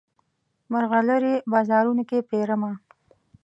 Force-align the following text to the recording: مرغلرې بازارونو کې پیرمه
مرغلرې 0.71 1.33
بازارونو 1.51 2.03
کې 2.09 2.19
پیرمه 2.29 2.71